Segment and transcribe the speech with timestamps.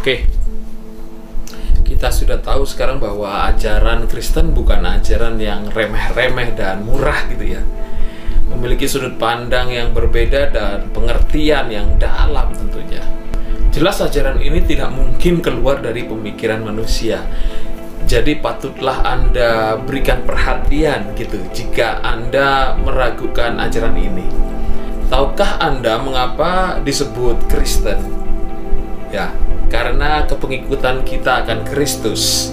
[0.00, 0.24] Oke,
[1.84, 7.60] kita sudah tahu sekarang bahwa ajaran Kristen bukan ajaran yang remeh-remeh dan murah gitu ya.
[8.48, 13.04] Memiliki sudut pandang yang berbeda dan pengertian yang dalam tentunya.
[13.76, 17.20] Jelas ajaran ini tidak mungkin keluar dari pemikiran manusia.
[18.08, 24.24] Jadi patutlah Anda berikan perhatian gitu jika Anda meragukan ajaran ini.
[25.12, 28.00] Tahukah Anda mengapa disebut Kristen?
[29.12, 29.28] Ya,
[29.70, 32.52] karena kepengikutan kita akan Kristus.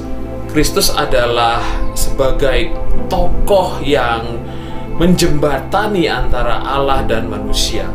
[0.54, 1.59] Kristus adalah
[1.98, 2.72] sebagai
[3.09, 4.40] tokoh yang
[4.96, 7.90] menjembatani antara Allah dan manusia.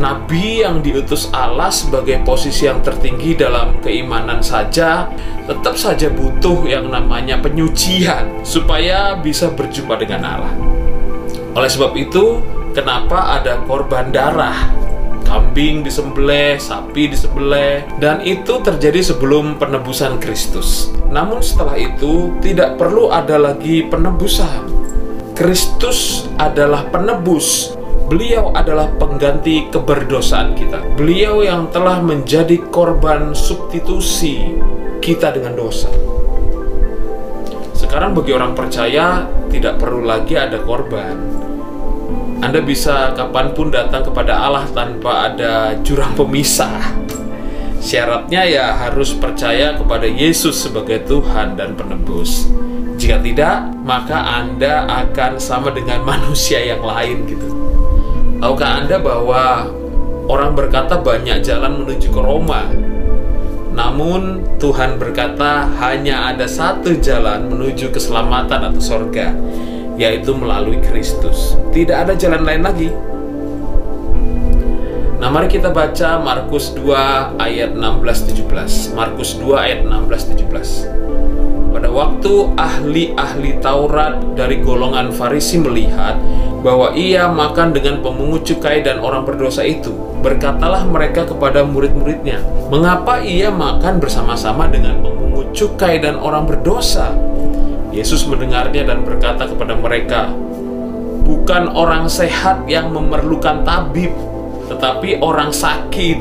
[0.00, 5.12] Nabi yang diutus Allah sebagai posisi yang tertinggi dalam keimanan saja
[5.44, 10.54] tetap saja butuh yang namanya penyucian supaya bisa berjumpa dengan Allah.
[11.52, 12.40] Oleh sebab itu,
[12.72, 14.72] kenapa ada korban darah
[15.30, 20.90] kambing disembelih, sapi disembelih, dan itu terjadi sebelum penebusan Kristus.
[21.06, 24.66] Namun setelah itu tidak perlu ada lagi penebusan.
[25.38, 27.78] Kristus adalah penebus.
[28.10, 30.82] Beliau adalah pengganti keberdosaan kita.
[30.98, 34.58] Beliau yang telah menjadi korban substitusi
[34.98, 35.86] kita dengan dosa.
[37.78, 41.39] Sekarang bagi orang percaya tidak perlu lagi ada korban
[42.40, 46.96] anda bisa kapan pun datang kepada Allah tanpa ada jurang pemisah.
[47.80, 52.48] Syaratnya ya harus percaya kepada Yesus sebagai Tuhan dan penebus.
[52.96, 57.48] Jika tidak, maka Anda akan sama dengan manusia yang lain gitu.
[58.40, 59.68] Tahukah Anda bahwa
[60.24, 62.68] orang berkata banyak jalan menuju ke Roma?
[63.76, 69.32] Namun Tuhan berkata hanya ada satu jalan menuju keselamatan atau sorga,
[70.00, 71.60] yaitu melalui Kristus.
[71.76, 72.88] Tidak ada jalan lain lagi.
[75.20, 78.96] Nah, mari kita baca Markus 2 ayat 16-17.
[78.96, 80.99] Markus 2 ayat 16-17.
[81.80, 86.12] Pada waktu ahli-ahli Taurat dari golongan Farisi melihat
[86.60, 89.88] bahwa ia makan dengan pemungut cukai dan orang berdosa itu,
[90.20, 97.16] berkatalah mereka kepada murid-muridnya, "Mengapa ia makan bersama-sama dengan pemungut cukai dan orang berdosa?"
[97.96, 100.28] Yesus mendengarnya dan berkata kepada mereka,
[101.24, 104.12] "Bukan orang sehat yang memerlukan tabib,
[104.68, 106.20] tetapi orang sakit.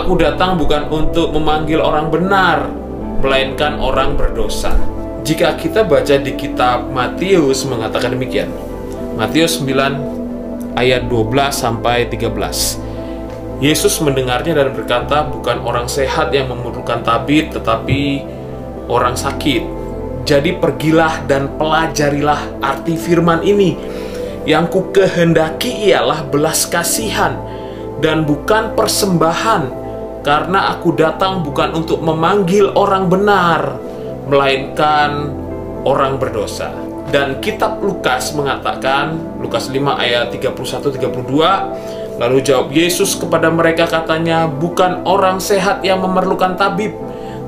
[0.00, 2.81] Aku datang bukan untuk memanggil orang benar,
[3.22, 4.74] melainkan orang berdosa."
[5.22, 8.50] Jika kita baca di kitab Matius mengatakan demikian.
[9.14, 12.82] Matius 9 ayat 12 sampai 13.
[13.62, 18.26] Yesus mendengarnya dan berkata, "Bukan orang sehat yang memerlukan tabib, tetapi
[18.90, 19.62] orang sakit."
[20.26, 23.78] Jadi pergilah dan pelajarilah arti firman ini.
[24.42, 27.38] Yang ku kehendaki ialah belas kasihan
[28.02, 29.81] dan bukan persembahan,
[30.22, 33.74] karena aku datang bukan untuk memanggil orang benar,
[34.30, 35.34] melainkan
[35.82, 36.70] orang berdosa.
[37.10, 45.04] Dan kitab Lukas mengatakan, Lukas 5 ayat 31-32, lalu jawab Yesus kepada mereka katanya, bukan
[45.04, 46.94] orang sehat yang memerlukan tabib,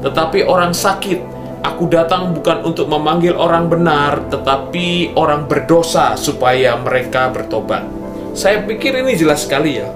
[0.04, 1.32] tetapi orang sakit.
[1.64, 7.88] Aku datang bukan untuk memanggil orang benar, tetapi orang berdosa supaya mereka bertobat.
[8.36, 9.88] Saya pikir ini jelas sekali ya.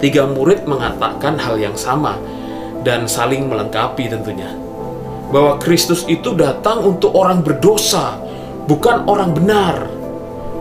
[0.00, 2.16] Tiga murid mengatakan hal yang sama
[2.80, 4.48] dan saling melengkapi tentunya.
[5.28, 8.16] Bahwa Kristus itu datang untuk orang berdosa,
[8.64, 9.76] bukan orang benar.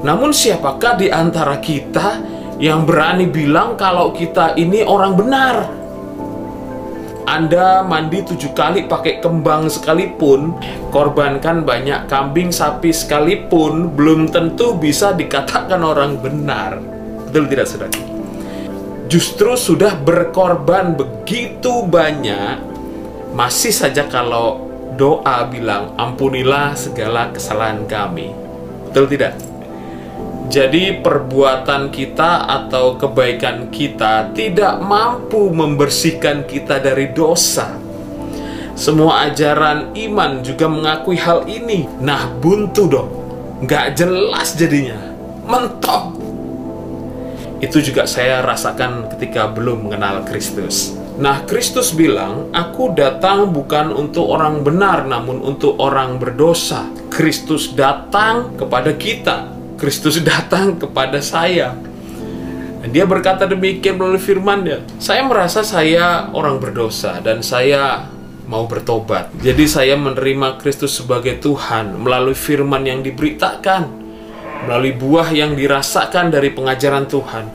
[0.04, 2.20] Namun siapakah di antara kita
[2.60, 5.56] yang berani bilang kalau kita ini orang benar?
[7.30, 10.58] Anda mandi tujuh kali pakai kembang sekalipun,
[10.90, 16.82] korbankan banyak kambing sapi sekalipun, belum tentu bisa dikatakan orang benar.
[17.30, 18.09] Betul tidak, saudara?
[19.10, 22.62] Justru sudah berkorban begitu banyak,
[23.34, 28.30] masih saja kalau doa bilang, ampunilah segala kesalahan kami.
[28.86, 29.34] Betul tidak?
[30.54, 37.82] Jadi perbuatan kita atau kebaikan kita tidak mampu membersihkan kita dari dosa.
[38.78, 41.90] Semua ajaran iman juga mengakui hal ini.
[41.98, 43.10] Nah buntu dong,
[43.66, 45.02] nggak jelas jadinya,
[45.50, 46.19] mentok.
[47.60, 50.96] Itu juga saya rasakan ketika belum mengenal Kristus.
[51.20, 58.56] Nah, Kristus bilang, "Aku datang bukan untuk orang benar, namun untuk orang berdosa." Kristus datang
[58.56, 61.76] kepada kita, Kristus datang kepada saya.
[62.80, 64.80] Dan dia berkata demikian melalui firman-Nya.
[64.96, 68.08] Saya merasa saya orang berdosa dan saya
[68.48, 69.30] mau bertobat.
[69.44, 73.99] Jadi saya menerima Kristus sebagai Tuhan melalui firman yang diberitakan,
[74.66, 77.46] melalui buah yang dirasakan dari pengajaran Tuhan,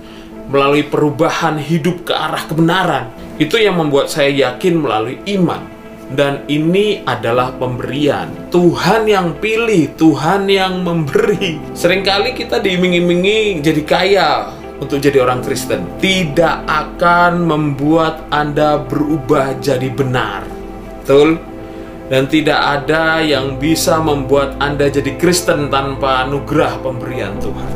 [0.48, 3.04] melalui perubahan hidup ke arah kebenaran.
[3.36, 5.74] Itu yang membuat saya yakin melalui iman.
[6.04, 8.52] Dan ini adalah pemberian.
[8.52, 11.58] Tuhan yang pilih, Tuhan yang memberi.
[11.72, 14.30] Seringkali kita diiming-imingi jadi kaya
[14.78, 15.88] untuk jadi orang Kristen.
[15.98, 20.44] Tidak akan membuat Anda berubah jadi benar.
[21.02, 21.53] Betul?
[22.04, 27.72] Dan tidak ada yang bisa membuat Anda jadi Kristen tanpa anugerah pemberian Tuhan.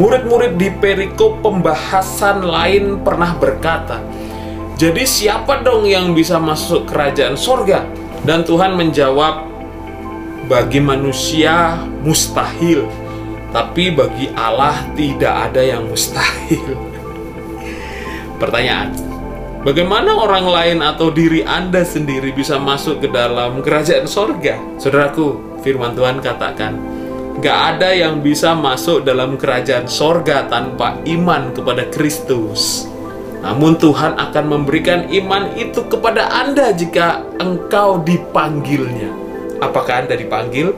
[0.00, 4.00] Murid-murid di perikop pembahasan lain pernah berkata,
[4.78, 7.82] jadi siapa dong yang bisa masuk kerajaan sorga?
[8.22, 9.42] Dan Tuhan menjawab,
[10.46, 12.86] bagi manusia mustahil,
[13.50, 16.78] tapi bagi Allah tidak ada yang mustahil.
[18.40, 18.94] Pertanyaan,
[19.66, 24.58] bagaimana orang lain atau diri Anda sendiri bisa masuk ke dalam kerajaan sorga?
[24.78, 26.78] Saudaraku, firman Tuhan katakan,
[27.38, 32.86] gak ada yang bisa masuk dalam kerajaan sorga tanpa iman kepada Kristus.
[33.38, 39.14] Namun Tuhan akan memberikan iman itu kepada Anda jika engkau dipanggilnya.
[39.62, 40.74] Apakah Anda dipanggil?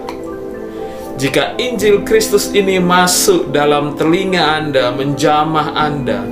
[1.20, 6.24] Jika Injil Kristus ini masuk dalam telinga Anda, menjamah Anda,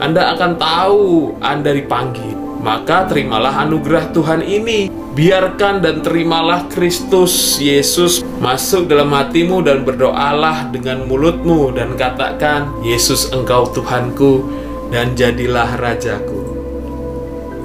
[0.00, 2.32] Anda akan tahu Anda dipanggil.
[2.60, 4.88] Maka terimalah anugerah Tuhan ini.
[5.10, 13.28] Biarkan dan terimalah Kristus Yesus masuk dalam hatimu dan berdoalah dengan mulutmu dan katakan, Yesus
[13.34, 14.46] engkau Tuhanku,
[14.94, 16.40] dan jadilah rajaku.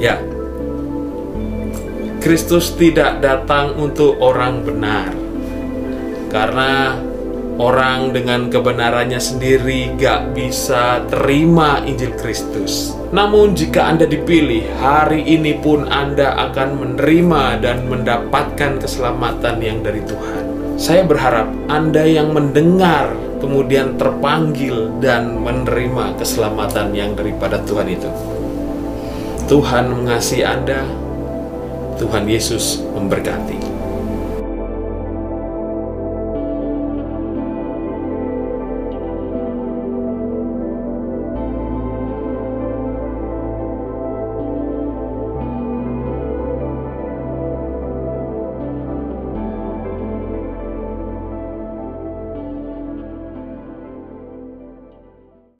[0.01, 0.19] Ya,
[2.17, 5.13] Kristus tidak datang untuk orang benar,
[6.33, 6.97] karena
[7.55, 12.95] orang dengan kebenarannya sendiri gak bisa terima Injil Kristus.
[13.15, 20.03] Namun, jika Anda dipilih, hari ini pun Anda akan menerima dan mendapatkan keselamatan yang dari
[20.03, 20.43] Tuhan.
[20.75, 28.11] Saya berharap Anda yang mendengar kemudian terpanggil dan menerima keselamatan yang daripada Tuhan itu.
[29.45, 30.83] Tuhan mengasihi Anda,
[31.95, 33.74] Tuhan Yesus memberkati.